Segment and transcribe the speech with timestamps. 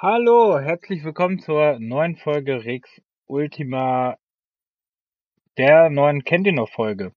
[0.00, 4.16] Hallo, herzlich willkommen zur neuen Folge Rex Ultima,
[5.56, 7.12] der neuen Kennt ihr noch Folge.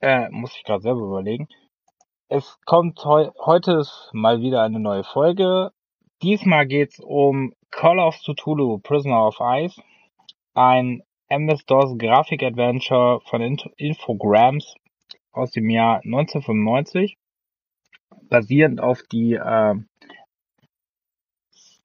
[0.00, 1.48] Äh, muss ich gerade selber überlegen.
[2.28, 5.72] Es kommt heu heute ist mal wieder eine neue Folge.
[6.22, 9.78] Diesmal geht's um Call of Cthulhu Prisoner of Ice,
[10.54, 14.74] ein MS-DOS Grafik-Adventure von Int Infogrames
[15.32, 17.18] aus dem Jahr 1995,
[18.30, 19.74] basierend auf die äh,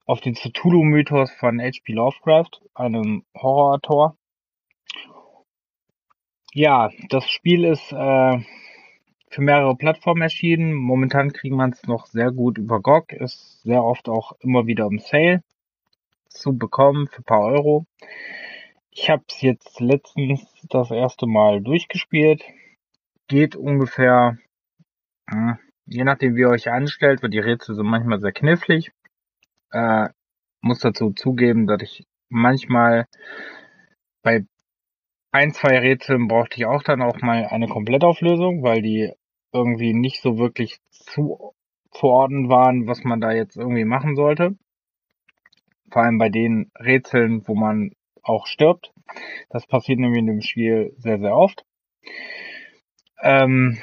[0.08, 1.92] auf den Cthulhu-Mythos von H.P.
[1.92, 4.16] Lovecraft, einem Horrorautor.
[6.54, 8.38] Ja, das Spiel ist äh,
[9.28, 10.72] für mehrere Plattformen erschienen.
[10.72, 14.86] Momentan kriegt man es noch sehr gut über GOG, ist sehr oft auch immer wieder
[14.86, 15.42] im Sale
[16.30, 17.84] zu bekommen für ein paar Euro.
[18.90, 22.42] Ich habe es jetzt letztens das erste Mal durchgespielt.
[23.26, 24.38] Geht ungefähr,
[25.84, 28.90] je nachdem wie ihr euch anstellt, weil die Rätsel sind manchmal sehr knifflig.
[29.70, 30.08] Äh,
[30.60, 33.06] muss dazu zugeben, dass ich manchmal
[34.22, 34.44] bei
[35.30, 39.12] ein, zwei Rätseln brauchte ich auch dann auch mal eine Komplettauflösung, weil die
[39.52, 41.54] irgendwie nicht so wirklich zu
[41.90, 44.56] zuordnen waren, was man da jetzt irgendwie machen sollte.
[45.90, 48.92] Vor allem bei den Rätseln, wo man auch stirbt.
[49.48, 51.64] Das passiert nämlich in dem Spiel sehr, sehr oft.
[53.22, 53.78] Ähm,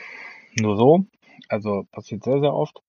[0.59, 1.05] nur so.
[1.49, 2.81] Also passiert sehr, sehr oft.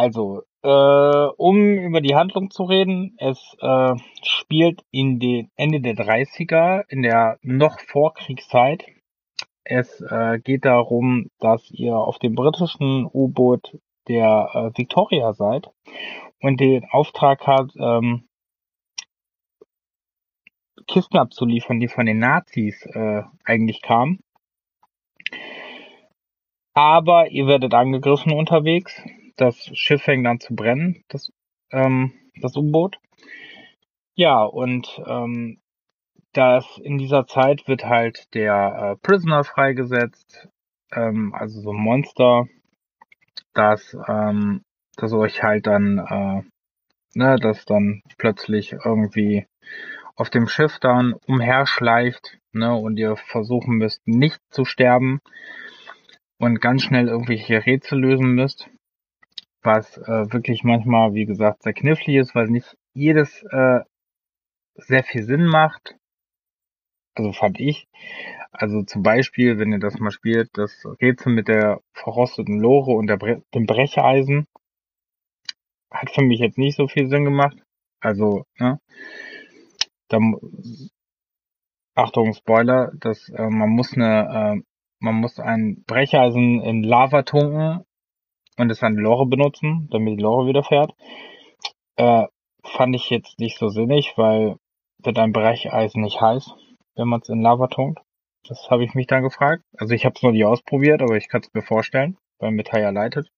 [0.00, 5.94] Also, äh, um über die Handlung zu reden, es äh, spielt in den Ende der
[5.94, 8.86] 30er, in der noch Vorkriegszeit.
[9.62, 13.78] Es äh, geht darum, dass ihr auf dem britischen U-Boot
[14.08, 15.68] der äh, Victoria seid
[16.40, 18.26] und den Auftrag hat, ähm,
[20.86, 24.20] Kisten abzuliefern, die von den Nazis äh, eigentlich kamen.
[26.72, 29.04] Aber ihr werdet angegriffen unterwegs
[29.40, 31.32] das Schiff fängt an zu brennen, das,
[31.70, 32.98] ähm, das U-Boot.
[34.14, 35.60] Ja, und ähm,
[36.32, 40.48] das in dieser Zeit wird halt der äh, Prisoner freigesetzt,
[40.92, 42.46] ähm, also so ein Monster,
[43.54, 44.62] das, ähm,
[44.96, 49.46] das euch halt dann, äh, ne, das dann plötzlich irgendwie
[50.16, 55.20] auf dem Schiff dann umherschleift, ne, und ihr versuchen müsst, nicht zu sterben
[56.38, 58.68] und ganz schnell irgendwelche Rätsel lösen müsst
[59.62, 63.80] was äh, wirklich manchmal, wie gesagt, sehr knifflig ist, weil nicht jedes äh,
[64.74, 65.96] sehr viel Sinn macht.
[67.14, 67.88] Also fand ich.
[68.52, 73.06] Also zum Beispiel, wenn ihr das mal spielt, das Rätsel mit der verrosteten Lore und
[73.06, 74.46] der Bre dem Brecheisen
[75.90, 77.56] hat für mich jetzt nicht so viel Sinn gemacht.
[78.00, 78.80] Also, ne?
[80.08, 80.18] Da,
[81.94, 84.62] Achtung, Spoiler, dass äh, man muss eine, äh,
[85.00, 87.84] man muss ein Brecheisen in Lava tunken
[88.56, 90.92] und es an Lore benutzen, damit die Lore wieder fährt.
[91.96, 92.26] Äh,
[92.64, 94.56] fand ich jetzt nicht so sinnig, weil
[95.02, 96.54] wird ein Brecheisen nicht heiß,
[96.94, 98.00] wenn man es in Lava tunkt.
[98.48, 99.64] Das habe ich mich dann gefragt.
[99.76, 102.82] Also ich habe es noch nie ausprobiert, aber ich kann es mir vorstellen, weil Metall
[102.82, 103.30] ja leitet.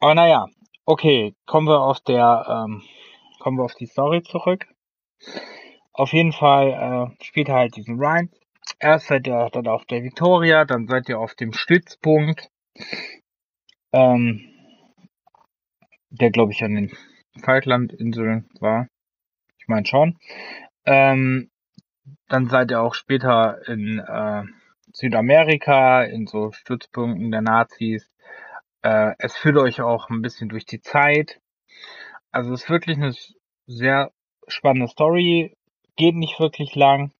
[0.00, 0.46] Aber naja,
[0.86, 2.82] okay, kommen wir auf der, ähm,
[3.38, 4.66] kommen wir auf die Story zurück.
[5.92, 8.30] Auf jeden Fall äh, spielt er halt diesen Ryan.
[8.78, 12.50] Erst seid ihr dann auf der Victoria, dann seid ihr auf dem Stützpunkt
[13.92, 14.46] ähm,
[16.10, 16.92] der glaube ich an den
[17.42, 18.88] Falklandinseln war.
[19.58, 20.18] Ich meine schon.
[20.84, 21.50] Ähm,
[22.28, 24.42] dann seid ihr auch später in äh,
[24.92, 28.10] Südamerika, in so Stützpunkten der Nazis.
[28.82, 31.40] Äh, es führt euch auch ein bisschen durch die Zeit.
[32.32, 33.14] Also es ist wirklich eine
[33.66, 34.12] sehr
[34.48, 35.56] spannende Story.
[35.96, 37.12] Geht nicht wirklich lang.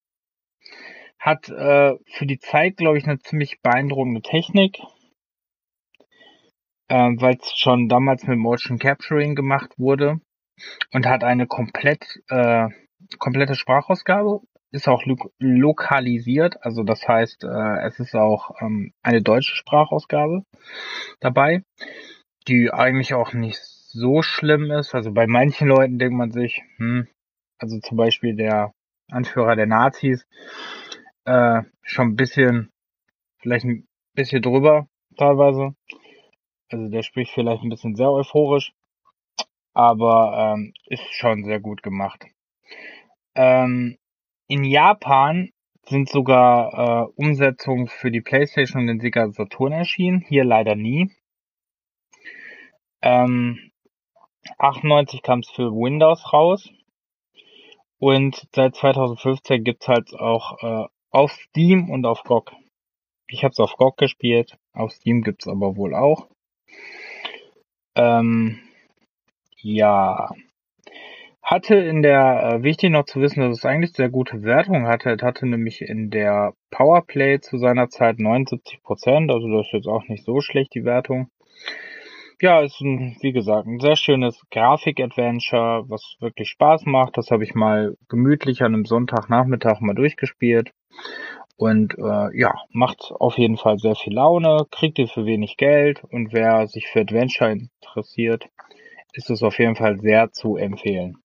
[1.18, 4.78] Hat äh, für die Zeit, glaube ich, eine ziemlich beeindruckende Technik
[6.90, 10.20] äh, weil es schon damals mit Motion Capturing gemacht wurde
[10.92, 12.68] und hat eine komplett äh,
[13.18, 14.40] komplette Sprachausgabe,
[14.72, 20.44] ist auch lo lokalisiert, also das heißt, äh, es ist auch ähm, eine deutsche Sprachausgabe
[21.20, 21.62] dabei,
[22.48, 24.94] die eigentlich auch nicht so schlimm ist.
[24.94, 27.08] Also bei manchen Leuten denkt man sich, hm,
[27.58, 28.72] also zum Beispiel der
[29.10, 30.26] Anführer der Nazis,
[31.24, 32.70] äh, schon ein bisschen,
[33.40, 35.74] vielleicht ein bisschen drüber teilweise.
[36.70, 38.72] Also der spricht vielleicht ein bisschen sehr euphorisch,
[39.74, 42.24] aber ähm, ist schon sehr gut gemacht.
[43.34, 43.98] Ähm,
[44.46, 45.50] in Japan
[45.86, 50.24] sind sogar äh, Umsetzungen für die PlayStation und den Sega Saturn erschienen.
[50.28, 51.10] Hier leider nie.
[53.02, 53.70] Ähm,
[54.58, 56.70] 98 kam es für Windows raus.
[57.98, 62.52] Und seit 2015 gibt's halt auch äh, auf Steam und auf GOG.
[63.26, 66.28] Ich habe es auf GOG gespielt, auf Steam gibt's aber wohl auch.
[67.94, 68.60] Ähm,
[69.62, 70.30] Ja.
[71.42, 75.10] Hatte in der, äh, wichtig noch zu wissen, dass es eigentlich sehr gute Wertung hatte.
[75.10, 79.88] Es hatte nämlich in der Powerplay zu seiner Zeit 79 Prozent, also das ist jetzt
[79.88, 81.30] auch nicht so schlecht, die Wertung.
[82.40, 87.18] Ja, ist ein, wie gesagt, ein sehr schönes Grafik-Adventure, was wirklich Spaß macht.
[87.18, 90.72] Das habe ich mal gemütlich an einem Sonntagnachmittag mal durchgespielt.
[91.60, 96.02] Und äh, ja, macht auf jeden Fall sehr viel Laune, kriegt ihr für wenig Geld
[96.04, 98.48] und wer sich für Adventure interessiert,
[99.12, 101.18] ist es auf jeden Fall sehr zu empfehlen.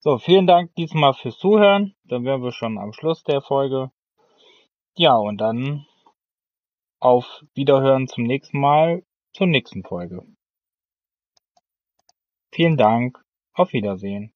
[0.00, 1.94] So, vielen Dank diesmal fürs Zuhören.
[2.02, 3.92] Dann wären wir schon am Schluss der Folge.
[4.96, 5.86] Ja, und dann
[6.98, 10.24] auf Wiederhören zum nächsten Mal, zur nächsten Folge.
[12.50, 13.24] Vielen Dank.
[13.52, 14.32] Auf Wiedersehen.